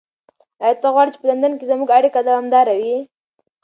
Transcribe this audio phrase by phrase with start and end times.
[0.63, 2.97] ایا ته غواړې چې په لندن کې زموږ اړیکه دوامداره وي؟